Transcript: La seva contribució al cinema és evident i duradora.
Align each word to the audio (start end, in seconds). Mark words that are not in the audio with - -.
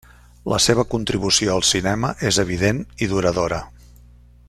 La 0.51 0.57
seva 0.67 0.85
contribució 0.93 1.53
al 1.57 1.65
cinema 1.73 2.11
és 2.31 2.43
evident 2.47 2.83
i 3.07 3.11
duradora. 3.15 3.65